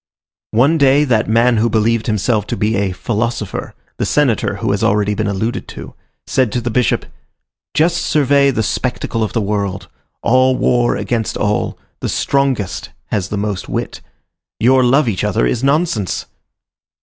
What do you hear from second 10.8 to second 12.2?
against all; the